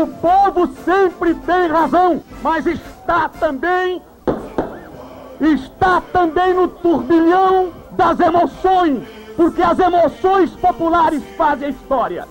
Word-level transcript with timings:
O 0.00 0.06
povo 0.06 0.66
sempre 0.82 1.34
tem 1.34 1.68
razão, 1.68 2.22
mas 2.42 2.66
está 2.66 3.28
também 3.28 4.00
está 5.40 6.00
também 6.12 6.54
no 6.54 6.68
turbilhão 6.68 7.72
das 7.92 8.18
emoções, 8.20 9.02
porque 9.36 9.62
as 9.62 9.78
emoções 9.78 10.50
populares 10.50 11.22
fazem 11.36 11.68
a 11.68 11.70
história. 11.70 12.28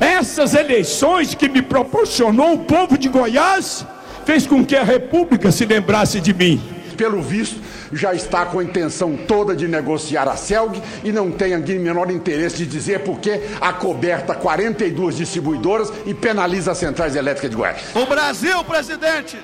Essas 0.00 0.54
eleições 0.54 1.34
que 1.34 1.48
me 1.48 1.62
proporcionou 1.62 2.54
o 2.54 2.58
povo 2.58 2.96
de 2.96 3.08
Goiás 3.08 3.86
fez 4.24 4.46
com 4.46 4.64
que 4.64 4.76
a 4.76 4.82
República 4.82 5.50
se 5.50 5.64
lembrasse 5.64 6.20
de 6.20 6.32
mim. 6.32 6.79
Pelo 7.00 7.22
visto, 7.22 7.58
já 7.94 8.12
está 8.12 8.44
com 8.44 8.58
a 8.58 8.62
intenção 8.62 9.16
toda 9.16 9.56
de 9.56 9.66
negociar 9.66 10.28
a 10.28 10.36
CELG 10.36 10.82
e 11.02 11.10
não 11.10 11.30
tem 11.30 11.54
aqui 11.54 11.78
menor 11.78 12.10
interesse 12.10 12.58
de 12.58 12.66
dizer 12.66 13.04
por 13.04 13.18
que 13.20 13.40
acoberta 13.58 14.34
42 14.34 15.16
distribuidoras 15.16 15.90
e 16.04 16.12
penaliza 16.12 16.72
as 16.72 16.76
centrais 16.76 17.16
elétricas 17.16 17.48
de 17.48 17.56
Goiás. 17.56 17.80
O 17.94 18.04
Brasil, 18.04 18.62
presidente, 18.64 19.38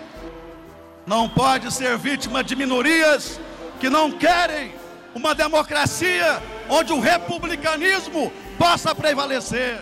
não 1.07 1.31
pode 1.31 1.73
ser 1.73 1.97
vítima 1.97 2.45
de 2.45 2.55
minorias 2.55 3.41
que 3.81 3.89
não 3.89 4.13
querem 4.13 4.73
uma 5.15 5.35
democracia 5.35 6.43
onde 6.69 6.93
o 6.93 7.01
republicanismo 7.01 8.31
possa 8.59 8.95
prevalecer. 8.95 9.79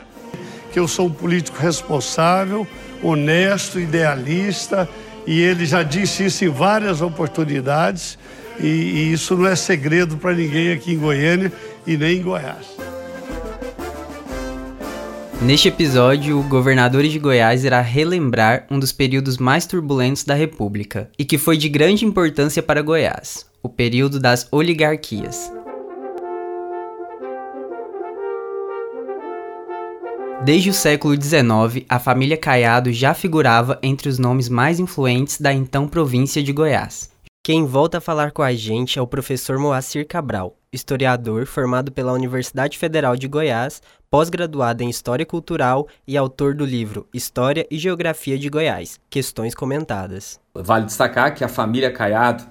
Que 0.73 0.79
eu 0.79 0.87
sou 0.87 1.07
um 1.07 1.13
político 1.13 1.59
responsável, 1.59 2.69
honesto, 3.03 3.81
idealista, 3.81 4.89
e 5.27 5.41
ele 5.41 5.67
já 5.67 5.83
disse 5.83 6.25
isso 6.27 6.45
em 6.45 6.49
várias 6.49 7.01
oportunidades, 7.01 8.19
e, 8.61 8.67
e 8.67 9.13
isso 9.13 9.37
não 9.37 9.47
é 9.47 9.57
segredo 9.57 10.17
para 10.17 10.35
ninguém 10.35 10.73
aqui 10.73 10.93
em 10.93 10.99
Goiânia 10.99 11.53
e 11.87 11.97
nem 11.97 12.19
em 12.19 12.23
Goiás. 12.23 12.67
Neste 15.43 15.69
episódio, 15.69 16.39
o 16.39 16.43
Governadores 16.43 17.13
de 17.13 17.19
Goiás 17.19 17.65
irá 17.65 17.81
relembrar 17.81 18.67
um 18.71 18.79
dos 18.79 18.93
períodos 18.93 19.37
mais 19.37 19.67
turbulentos 19.67 20.25
da 20.25 20.35
República 20.35 21.11
e 21.19 21.25
que 21.25 21.37
foi 21.37 21.59
de 21.59 21.69
grande 21.69 22.05
importância 22.05 22.63
para 22.63 22.81
Goiás, 22.81 23.45
o 23.63 23.69
período 23.69 24.19
das 24.19 24.49
oligarquias. 24.51 25.53
Desde 30.45 30.69
o 30.69 30.75
século 30.75 31.15
XIX, 31.15 31.87
a 31.89 31.99
família 31.99 32.37
Caiado 32.37 32.93
já 32.93 33.15
figurava 33.15 33.79
entre 33.83 34.11
os 34.11 34.19
nomes 34.19 34.47
mais 34.47 34.79
influentes 34.79 35.41
da 35.41 35.51
então 35.51 35.89
província 35.89 36.43
de 36.43 36.53
Goiás. 36.53 37.11
Quem 37.43 37.65
volta 37.65 37.97
a 37.97 38.01
falar 38.01 38.31
com 38.31 38.43
a 38.43 38.53
gente 38.53 38.99
é 38.99 39.03
o 39.03 39.07
professor 39.07 39.59
Moacir 39.59 40.07
Cabral, 40.07 40.55
historiador 40.71 41.47
formado 41.47 41.91
pela 41.91 42.13
Universidade 42.13 42.77
Federal 42.77 43.17
de 43.17 43.27
Goiás, 43.27 43.81
pós-graduado 44.11 44.83
em 44.83 44.91
História 44.91 45.25
Cultural 45.25 45.89
e 46.07 46.15
autor 46.15 46.55
do 46.55 46.67
livro 46.67 47.09
História 47.15 47.67
e 47.71 47.79
Geografia 47.79 48.39
de 48.39 48.51
Goiás, 48.51 49.01
Questões 49.09 49.55
Comentadas. 49.55 50.39
Vale 50.55 50.85
destacar 50.85 51.35
que 51.35 51.43
a 51.43 51.49
família 51.49 51.91
Caiado, 51.91 52.45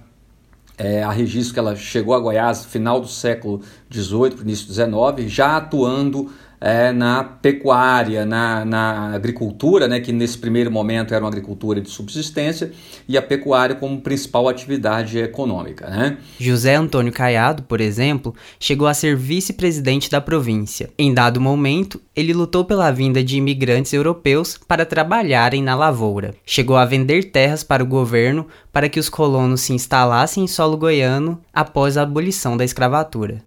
é, 0.80 1.04
a 1.04 1.12
registro 1.12 1.54
que 1.54 1.60
ela 1.60 1.76
chegou 1.76 2.16
a 2.16 2.20
Goiás 2.20 2.64
no 2.64 2.72
final 2.72 3.00
do 3.00 3.08
século 3.08 3.62
XVIII, 3.94 4.42
início 4.42 4.66
do 4.66 4.74
XIX, 4.74 5.32
já 5.32 5.58
atuando 5.58 6.32
é, 6.64 6.94
na 6.94 7.26
pecuária, 7.26 8.26
na, 8.26 8.64
na 8.64 9.14
agricultura, 9.14 9.86
né, 9.86 10.00
que 10.00 10.14
nesse 10.14 10.38
primeiro 10.38 10.72
momento 10.72 11.14
era 11.14 11.22
uma 11.22 11.30
agricultura 11.30 11.82
de 11.82 11.90
subsistência, 11.90 12.72
e 13.06 13.18
a 13.18 13.22
pecuária 13.22 13.76
como 13.76 14.00
principal 14.00 14.48
atividade 14.48 15.20
econômica. 15.20 15.90
Né? 15.90 16.18
José 16.40 16.76
Antônio 16.76 17.12
Caiado, 17.12 17.64
por 17.64 17.82
exemplo, 17.82 18.34
chegou 18.58 18.88
a 18.88 18.94
ser 18.94 19.18
vice-presidente 19.18 20.10
da 20.10 20.22
província. 20.22 20.90
Em 20.98 21.14
dado 21.14 21.42
momento, 21.42 22.00
ele 22.16 22.34
lutou 22.34 22.64
pela 22.64 22.90
vinda 22.92 23.22
de 23.22 23.36
imigrantes 23.36 23.92
europeus 23.92 24.58
para 24.66 24.86
trabalharem 24.86 25.62
na 25.62 25.76
lavoura. 25.76 26.34
Chegou 26.46 26.78
a 26.78 26.86
vender 26.86 27.26
terras 27.26 27.62
para 27.62 27.84
o 27.84 27.88
governo 27.88 28.48
para 28.72 28.88
que 28.88 29.02
os 29.02 29.10
colonos 29.10 29.60
se 29.60 29.74
instalassem 29.74 30.46
em 30.46 30.48
solo 30.48 30.78
goiano 30.78 31.42
após 31.54 31.98
a 31.98 32.04
abolição 32.04 32.56
da 32.56 32.64
escravatura. 32.64 33.44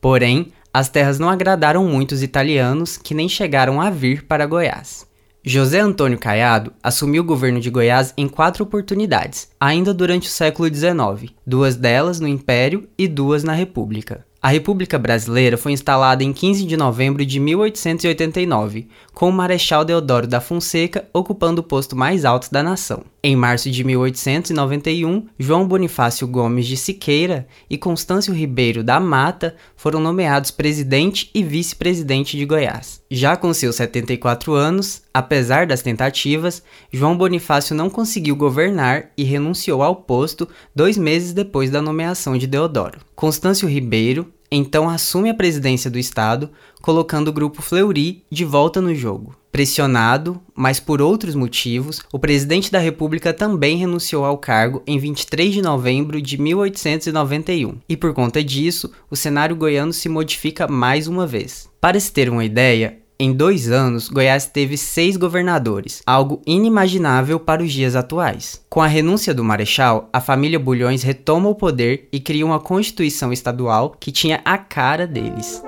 Porém, 0.00 0.52
as 0.78 0.88
terras 0.88 1.18
não 1.18 1.28
agradaram 1.28 1.84
muito 1.88 2.12
os 2.12 2.22
italianos, 2.22 2.96
que 2.96 3.12
nem 3.12 3.28
chegaram 3.28 3.80
a 3.80 3.90
vir 3.90 4.24
para 4.26 4.46
Goiás. 4.46 5.04
José 5.44 5.80
Antônio 5.80 6.16
Caiado 6.16 6.72
assumiu 6.80 7.24
o 7.24 7.26
governo 7.26 7.58
de 7.58 7.68
Goiás 7.68 8.14
em 8.16 8.28
quatro 8.28 8.62
oportunidades, 8.62 9.48
ainda 9.58 9.92
durante 9.92 10.28
o 10.28 10.30
século 10.30 10.72
XIX, 10.72 11.32
duas 11.44 11.74
delas 11.74 12.20
no 12.20 12.28
Império 12.28 12.88
e 12.96 13.08
duas 13.08 13.42
na 13.42 13.54
República. 13.54 14.24
A 14.40 14.50
República 14.50 14.96
Brasileira 15.00 15.56
foi 15.56 15.72
instalada 15.72 16.22
em 16.22 16.32
15 16.32 16.64
de 16.64 16.76
novembro 16.76 17.26
de 17.26 17.40
1889, 17.40 18.86
com 19.12 19.30
o 19.30 19.32
Marechal 19.32 19.84
Deodoro 19.84 20.28
da 20.28 20.40
Fonseca 20.40 21.08
ocupando 21.12 21.60
o 21.60 21.64
posto 21.64 21.96
mais 21.96 22.24
alto 22.24 22.52
da 22.52 22.62
nação. 22.62 23.02
Em 23.28 23.36
março 23.36 23.70
de 23.70 23.84
1891, 23.84 25.26
João 25.38 25.68
Bonifácio 25.68 26.26
Gomes 26.26 26.66
de 26.66 26.78
Siqueira 26.78 27.46
e 27.68 27.76
Constâncio 27.76 28.32
Ribeiro 28.32 28.82
da 28.82 28.98
Mata 28.98 29.54
foram 29.76 30.00
nomeados 30.00 30.50
presidente 30.50 31.30
e 31.34 31.42
vice-presidente 31.42 32.38
de 32.38 32.46
Goiás. 32.46 33.02
Já 33.10 33.36
com 33.36 33.52
seus 33.52 33.76
74 33.76 34.54
anos, 34.54 35.02
apesar 35.12 35.66
das 35.66 35.82
tentativas, 35.82 36.62
João 36.90 37.18
Bonifácio 37.18 37.76
não 37.76 37.90
conseguiu 37.90 38.34
governar 38.34 39.10
e 39.14 39.24
renunciou 39.24 39.82
ao 39.82 39.94
posto 39.94 40.48
dois 40.74 40.96
meses 40.96 41.34
depois 41.34 41.70
da 41.70 41.82
nomeação 41.82 42.38
de 42.38 42.46
Deodoro. 42.46 42.98
Constâncio 43.14 43.68
Ribeiro 43.68 44.32
então 44.50 44.88
assume 44.88 45.30
a 45.30 45.34
presidência 45.34 45.90
do 45.90 45.98
Estado, 45.98 46.50
colocando 46.80 47.28
o 47.28 47.32
grupo 47.32 47.62
Fleury 47.62 48.22
de 48.30 48.44
volta 48.44 48.80
no 48.80 48.94
jogo. 48.94 49.36
Pressionado, 49.50 50.40
mas 50.54 50.78
por 50.78 51.00
outros 51.00 51.34
motivos, 51.34 52.00
o 52.12 52.18
presidente 52.18 52.70
da 52.70 52.78
República 52.78 53.32
também 53.32 53.76
renunciou 53.76 54.24
ao 54.24 54.38
cargo 54.38 54.82
em 54.86 54.98
23 54.98 55.52
de 55.52 55.62
novembro 55.62 56.20
de 56.20 56.38
1891, 56.38 57.76
e 57.88 57.96
por 57.96 58.12
conta 58.12 58.44
disso, 58.44 58.90
o 59.10 59.16
cenário 59.16 59.56
goiano 59.56 59.92
se 59.92 60.08
modifica 60.08 60.68
mais 60.68 61.08
uma 61.08 61.26
vez. 61.26 61.68
Para 61.80 61.98
se 61.98 62.12
ter 62.12 62.28
uma 62.28 62.44
ideia, 62.44 62.98
em 63.20 63.32
dois 63.32 63.68
anos, 63.68 64.08
Goiás 64.08 64.46
teve 64.46 64.76
seis 64.76 65.16
governadores, 65.16 66.00
algo 66.06 66.40
inimaginável 66.46 67.40
para 67.40 67.64
os 67.64 67.72
dias 67.72 67.96
atuais. 67.96 68.64
Com 68.70 68.80
a 68.80 68.86
renúncia 68.86 69.34
do 69.34 69.42
Marechal, 69.42 70.08
a 70.12 70.20
família 70.20 70.56
Bulhões 70.56 71.02
retoma 71.02 71.48
o 71.48 71.54
poder 71.56 72.08
e 72.12 72.20
cria 72.20 72.46
uma 72.46 72.60
constituição 72.60 73.32
estadual 73.32 73.96
que 73.98 74.12
tinha 74.12 74.40
a 74.44 74.56
cara 74.56 75.04
deles. 75.04 75.60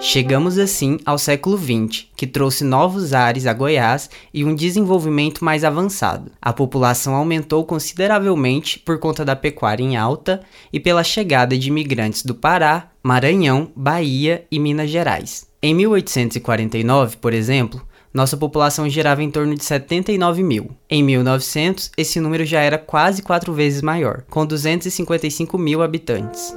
Chegamos 0.00 0.58
assim 0.58 0.98
ao 1.04 1.18
século 1.18 1.58
XX, 1.58 2.06
que 2.16 2.24
trouxe 2.24 2.62
novos 2.62 3.12
ares 3.12 3.46
a 3.46 3.52
Goiás 3.52 4.08
e 4.32 4.44
um 4.44 4.54
desenvolvimento 4.54 5.44
mais 5.44 5.64
avançado. 5.64 6.30
A 6.40 6.52
população 6.52 7.16
aumentou 7.16 7.64
consideravelmente 7.64 8.78
por 8.78 9.00
conta 9.00 9.24
da 9.24 9.34
pecuária 9.34 9.82
em 9.82 9.96
alta 9.96 10.40
e 10.72 10.78
pela 10.78 11.02
chegada 11.02 11.58
de 11.58 11.68
imigrantes 11.68 12.22
do 12.22 12.32
Pará, 12.32 12.90
Maranhão, 13.02 13.72
Bahia 13.74 14.44
e 14.52 14.60
Minas 14.60 14.88
Gerais. 14.88 15.48
Em 15.60 15.74
1849, 15.74 17.16
por 17.16 17.34
exemplo, 17.34 17.82
nossa 18.14 18.36
população 18.36 18.88
girava 18.88 19.22
em 19.24 19.30
torno 19.32 19.56
de 19.56 19.64
79 19.64 20.44
mil. 20.44 20.70
Em 20.88 21.02
1900, 21.02 21.90
esse 21.98 22.20
número 22.20 22.44
já 22.44 22.60
era 22.60 22.78
quase 22.78 23.20
quatro 23.20 23.52
vezes 23.52 23.82
maior, 23.82 24.22
com 24.30 24.46
255 24.46 25.58
mil 25.58 25.82
habitantes. 25.82 26.54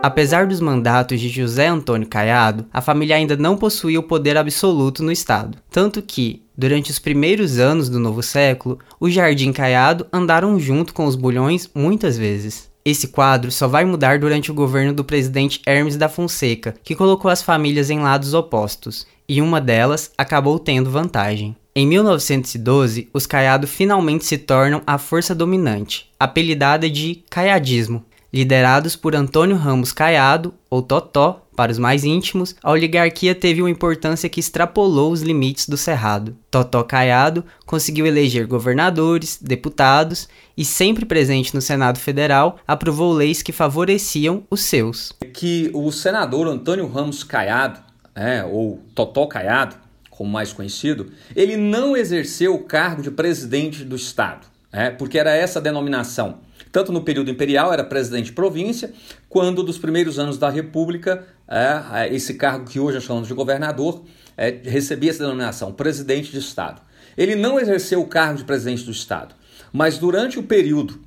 Apesar 0.00 0.46
dos 0.46 0.60
mandatos 0.60 1.20
de 1.20 1.28
José 1.28 1.66
Antônio 1.66 2.06
Caiado, 2.06 2.66
a 2.72 2.80
família 2.80 3.16
ainda 3.16 3.36
não 3.36 3.56
possuía 3.56 3.98
o 3.98 4.04
poder 4.04 4.36
absoluto 4.36 5.02
no 5.02 5.10
estado, 5.10 5.58
tanto 5.68 6.00
que, 6.00 6.42
durante 6.56 6.88
os 6.92 7.00
primeiros 7.00 7.58
anos 7.58 7.88
do 7.88 7.98
novo 7.98 8.22
século, 8.22 8.78
o 9.00 9.10
Jardim 9.10 9.52
Caiado 9.52 10.06
andaram 10.12 10.58
junto 10.58 10.94
com 10.94 11.04
os 11.04 11.16
Bulhões 11.16 11.68
muitas 11.74 12.16
vezes. 12.16 12.70
Esse 12.84 13.08
quadro 13.08 13.50
só 13.50 13.66
vai 13.66 13.84
mudar 13.84 14.20
durante 14.20 14.52
o 14.52 14.54
governo 14.54 14.92
do 14.92 15.02
presidente 15.02 15.60
Hermes 15.66 15.96
da 15.96 16.08
Fonseca, 16.08 16.76
que 16.84 16.94
colocou 16.94 17.28
as 17.28 17.42
famílias 17.42 17.90
em 17.90 17.98
lados 17.98 18.34
opostos, 18.34 19.04
e 19.28 19.42
uma 19.42 19.60
delas 19.60 20.12
acabou 20.16 20.60
tendo 20.60 20.90
vantagem. 20.90 21.56
Em 21.74 21.86
1912, 21.86 23.08
os 23.12 23.26
Caiado 23.26 23.66
finalmente 23.66 24.24
se 24.24 24.38
tornam 24.38 24.80
a 24.86 24.96
força 24.96 25.34
dominante, 25.34 26.10
apelidada 26.18 26.88
de 26.88 27.22
caiadismo, 27.28 28.04
Liderados 28.30 28.94
por 28.94 29.16
Antônio 29.16 29.56
Ramos 29.56 29.90
Caiado, 29.90 30.52
ou 30.68 30.82
Totó, 30.82 31.46
para 31.56 31.72
os 31.72 31.78
mais 31.78 32.04
íntimos, 32.04 32.54
a 32.62 32.70
oligarquia 32.70 33.34
teve 33.34 33.62
uma 33.62 33.70
importância 33.70 34.28
que 34.28 34.38
extrapolou 34.38 35.10
os 35.10 35.22
limites 35.22 35.66
do 35.66 35.78
Cerrado. 35.78 36.36
Totó 36.50 36.82
Caiado 36.82 37.42
conseguiu 37.64 38.06
eleger 38.06 38.46
governadores, 38.46 39.38
deputados 39.40 40.28
e, 40.54 40.62
sempre 40.62 41.06
presente 41.06 41.54
no 41.54 41.62
Senado 41.62 41.98
Federal, 41.98 42.58
aprovou 42.68 43.14
leis 43.14 43.40
que 43.40 43.50
favoreciam 43.50 44.44
os 44.50 44.60
seus. 44.60 45.12
Que 45.32 45.70
o 45.72 45.90
senador 45.90 46.46
Antônio 46.48 46.86
Ramos 46.86 47.24
Caiado, 47.24 47.80
é, 48.14 48.44
ou 48.44 48.82
Totó 48.94 49.26
Caiado, 49.26 49.74
como 50.10 50.30
mais 50.30 50.52
conhecido, 50.52 51.10
ele 51.34 51.56
não 51.56 51.96
exerceu 51.96 52.54
o 52.54 52.64
cargo 52.64 53.00
de 53.00 53.10
presidente 53.10 53.84
do 53.84 53.96
Estado, 53.96 54.46
é, 54.70 54.90
porque 54.90 55.18
era 55.18 55.34
essa 55.34 55.60
a 55.60 55.62
denominação 55.62 56.46
Tanto 56.70 56.92
no 56.92 57.02
período 57.02 57.30
imperial 57.30 57.72
era 57.72 57.84
presidente 57.84 58.26
de 58.26 58.32
província, 58.32 58.92
quando 59.28 59.62
dos 59.62 59.78
primeiros 59.78 60.18
anos 60.18 60.38
da 60.38 60.50
República, 60.50 61.26
é, 61.48 62.04
é 62.04 62.14
esse 62.14 62.34
cargo 62.34 62.68
que 62.68 62.78
hoje 62.78 63.00
chamamos 63.00 63.28
de 63.28 63.34
governador, 63.34 64.02
é, 64.36 64.60
recebia 64.64 65.10
essa 65.10 65.24
denominação, 65.24 65.72
presidente 65.72 66.30
de 66.30 66.38
Estado. 66.38 66.80
Ele 67.16 67.34
não 67.34 67.58
exerceu 67.58 68.00
o 68.00 68.06
cargo 68.06 68.38
de 68.38 68.44
presidente 68.44 68.84
do 68.84 68.90
Estado, 68.90 69.34
mas 69.72 69.98
durante 69.98 70.38
o 70.38 70.42
período 70.42 71.00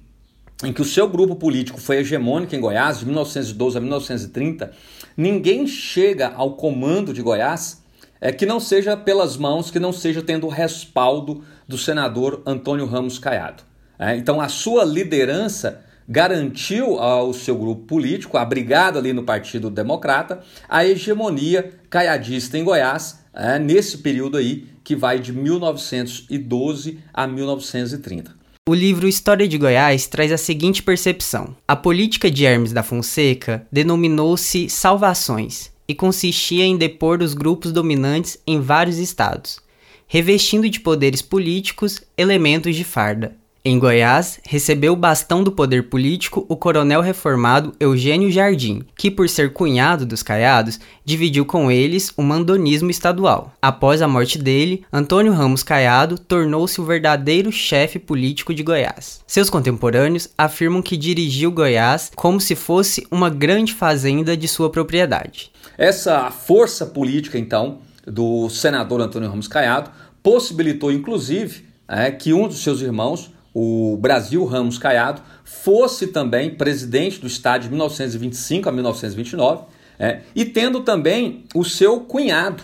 em 0.64 0.72
que 0.72 0.82
o 0.82 0.86
seu 0.86 1.08
grupo 1.08 1.36
político 1.36 1.80
foi 1.80 1.98
hegemônico 1.98 2.56
em 2.56 2.60
Goiás, 2.60 3.00
de 3.00 3.06
1912 3.06 3.78
a 3.78 3.82
1930, 3.82 4.72
ninguém 5.18 5.66
chega 5.66 6.30
ao 6.36 6.56
comando 6.56 7.14
de 7.14 7.22
Goiás 7.22 7.82
é, 8.22 8.32
que 8.32 8.46
não 8.46 8.60
seja 8.60 8.96
pelas 8.96 9.36
mãos, 9.36 9.72
que 9.72 9.80
não 9.80 9.92
seja 9.92 10.22
tendo 10.22 10.46
o 10.46 10.50
respaldo 10.50 11.44
do 11.68 11.78
senador 11.78 12.44
Antônio 12.46 12.86
Ramos 12.86 13.18
Caiado. 13.18 13.64
É, 14.02 14.18
então, 14.18 14.42
a 14.42 14.50
sua 14.50 14.84
liderança 14.84 15.86
garantiu 16.10 16.98
ao 16.98 17.32
seu 17.34 17.56
grupo 17.56 17.84
político, 17.84 18.36
abrigado 18.36 18.98
ali 18.98 19.14
no 19.14 19.22
Partido 19.22 19.70
Democrata, 19.70 20.42
a 20.68 20.84
hegemonia 20.84 21.72
caiadista 21.88 22.58
em 22.58 22.64
Goiás, 22.64 23.20
é, 23.32 23.60
nesse 23.60 24.00
período 24.00 24.38
aí 24.38 24.66
que 24.84 24.96
vai 24.96 25.20
de 25.20 25.32
1912 25.32 26.98
a 27.14 27.28
1930. 27.28 28.34
O 28.68 28.74
livro 28.74 29.08
História 29.08 29.48
de 29.48 29.58
Goiás 29.60 30.08
traz 30.08 30.32
a 30.32 30.38
seguinte 30.38 30.82
percepção: 30.82 31.56
a 31.68 31.76
política 31.76 32.32
de 32.32 32.44
Hermes 32.44 32.74
da 32.74 32.82
Fonseca 32.82 33.68
denominou-se 33.72 34.68
salvações 34.68 35.72
e 35.88 35.94
consistia 35.94 36.66
em 36.66 36.76
depor 36.76 37.22
os 37.22 37.36
grupos 37.36 37.72
dominantes 37.72 38.40
em 38.48 38.60
vários 38.60 38.98
estados, 38.98 39.60
revestindo 40.08 40.68
de 40.68 40.80
poderes 40.80 41.22
políticos 41.22 42.02
elementos 42.18 42.76
de 42.76 42.84
farda. 42.84 43.40
Em 43.64 43.78
Goiás, 43.78 44.40
recebeu 44.44 44.94
o 44.94 44.96
bastão 44.96 45.44
do 45.44 45.52
poder 45.52 45.88
político 45.88 46.44
o 46.50 46.58
coronel 46.58 47.00
reformado 47.00 47.74
Eugênio 47.80 48.32
Jardim, 48.32 48.82
que, 48.98 49.12
por 49.12 49.30
ser 49.30 49.54
cunhado 49.54 50.04
dos 50.04 50.24
Caiados, 50.24 50.80
dividiu 51.06 51.46
com 51.46 51.70
eles 51.70 52.12
o 52.18 52.24
mandonismo 52.24 52.90
estadual. 52.90 53.54
Após 53.62 54.02
a 54.02 54.08
morte 54.08 54.40
dele, 54.40 54.84
Antônio 54.92 55.32
Ramos 55.32 55.62
Caiado 55.62 56.18
tornou-se 56.18 56.82
o 56.82 56.84
verdadeiro 56.84 57.52
chefe 57.52 58.00
político 58.00 58.52
de 58.52 58.64
Goiás. 58.64 59.22
Seus 59.28 59.48
contemporâneos 59.48 60.28
afirmam 60.36 60.82
que 60.82 60.98
dirigiu 60.98 61.52
Goiás 61.52 62.12
como 62.16 62.42
se 62.42 62.56
fosse 62.56 63.06
uma 63.12 63.30
grande 63.30 63.76
fazenda 63.76 64.36
de 64.36 64.48
sua 64.48 64.72
propriedade. 64.72 65.52
Essa 65.78 66.32
força 66.32 66.84
política, 66.84 67.38
então, 67.38 67.78
do 68.08 68.50
senador 68.50 69.02
Antônio 69.02 69.30
Ramos 69.30 69.48
Caiado 69.48 69.92
possibilitou, 70.24 70.92
inclusive, 70.92 71.64
é, 71.88 72.10
que 72.10 72.34
um 72.34 72.48
dos 72.48 72.64
seus 72.64 72.82
irmãos, 72.82 73.30
o 73.54 73.98
Brasil 73.98 74.44
Ramos 74.46 74.78
Caiado, 74.78 75.22
fosse 75.44 76.08
também 76.08 76.56
presidente 76.56 77.20
do 77.20 77.28
Estado 77.28 77.64
de 77.64 77.70
1925 77.70 78.70
a 78.70 78.72
1929, 78.72 79.64
é, 80.00 80.22
e 80.34 80.46
tendo 80.46 80.82
também 80.82 81.44
o 81.54 81.64
seu 81.64 82.00
cunhado, 82.02 82.64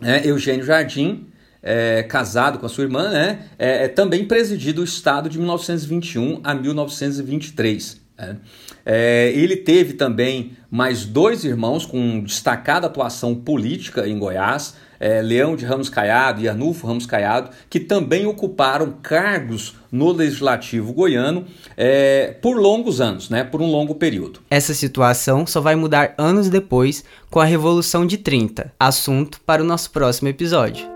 é, 0.00 0.28
Eugênio 0.28 0.64
Jardim, 0.64 1.26
é, 1.62 2.02
casado 2.02 2.58
com 2.58 2.66
a 2.66 2.68
sua 2.68 2.84
irmã, 2.84 3.10
né, 3.10 3.48
é, 3.58 3.84
é 3.84 3.88
também 3.88 4.24
presidido 4.26 4.80
o 4.80 4.84
Estado 4.84 5.28
de 5.28 5.38
1921 5.38 6.40
a 6.42 6.54
1923. 6.54 8.01
É. 8.22 8.36
é, 8.86 9.32
ele 9.34 9.56
teve 9.56 9.94
também 9.94 10.52
mais 10.70 11.04
dois 11.04 11.44
irmãos 11.44 11.84
com 11.84 12.20
destacada 12.20 12.86
atuação 12.86 13.34
política 13.34 14.08
em 14.08 14.18
Goiás, 14.18 14.74
é, 15.00 15.20
Leão 15.20 15.56
de 15.56 15.64
Ramos 15.64 15.88
Caiado 15.88 16.40
e 16.40 16.48
Arnulfo 16.48 16.86
Ramos 16.86 17.04
Caiado, 17.04 17.50
que 17.68 17.80
também 17.80 18.24
ocuparam 18.24 18.94
cargos 19.02 19.74
no 19.90 20.12
legislativo 20.12 20.92
goiano 20.92 21.44
é, 21.76 22.36
por 22.40 22.56
longos 22.56 23.00
anos, 23.00 23.28
né, 23.28 23.42
por 23.42 23.60
um 23.60 23.66
longo 23.66 23.96
período. 23.96 24.40
Essa 24.48 24.72
situação 24.72 25.44
só 25.44 25.60
vai 25.60 25.74
mudar 25.74 26.14
anos 26.16 26.48
depois 26.48 27.04
com 27.28 27.40
a 27.40 27.44
Revolução 27.44 28.06
de 28.06 28.16
30, 28.16 28.72
assunto 28.78 29.40
para 29.44 29.62
o 29.62 29.66
nosso 29.66 29.90
próximo 29.90 30.28
episódio. 30.28 30.91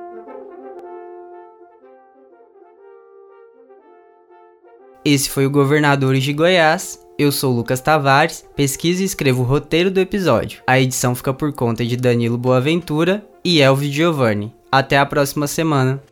Esse 5.08 5.30
foi 5.30 5.46
o 5.46 5.50
Governadores 5.50 6.24
de 6.24 6.32
Goiás. 6.32 6.98
Eu 7.16 7.30
sou 7.30 7.54
Lucas 7.54 7.80
Tavares, 7.80 8.44
pesquiso 8.56 9.02
e 9.02 9.04
escrevo 9.04 9.42
o 9.42 9.46
roteiro 9.46 9.88
do 9.88 10.00
episódio. 10.00 10.64
A 10.66 10.80
edição 10.80 11.14
fica 11.14 11.32
por 11.32 11.52
conta 11.52 11.86
de 11.86 11.96
Danilo 11.96 12.36
Boaventura 12.36 13.24
e 13.44 13.60
Elvio 13.60 13.88
Giovanni. 13.88 14.52
Até 14.68 14.98
a 14.98 15.06
próxima 15.06 15.46
semana. 15.46 16.02